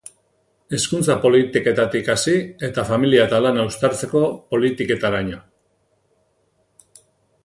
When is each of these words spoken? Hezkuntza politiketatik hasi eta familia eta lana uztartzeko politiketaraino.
Hezkuntza 0.75 1.15
politiketatik 1.25 2.07
hasi 2.13 2.31
eta 2.69 2.85
familia 2.87 3.27
eta 3.29 3.41
lana 3.47 3.65
uztartzeko 3.73 4.23
politiketaraino. 4.55 5.41